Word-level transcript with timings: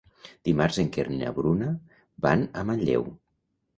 Dimarts 0.47 0.77
en 0.83 0.89
Quer 0.95 1.05
i 1.17 1.21
na 1.21 1.33
Bruna 1.39 1.69
van 2.27 2.47
a 2.47 2.65
Manlleu. 2.71 3.07